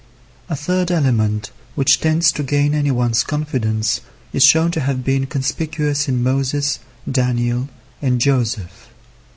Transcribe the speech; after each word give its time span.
A 0.49 0.55
third 0.55 0.89
element 0.89 1.51
which 1.75 1.99
tends 1.99 2.31
to 2.31 2.41
gain 2.41 2.73
any 2.73 2.89
one's 2.89 3.21
confidence 3.23 4.01
is 4.33 4.43
shown 4.43 4.71
to 4.71 4.79
have 4.79 5.03
been 5.03 5.27
conspicuous 5.27 6.07
in 6.09 6.23
Moses, 6.23 6.79
Daniel, 7.11 7.69
and 8.01 8.19
Joseph. 8.19 8.89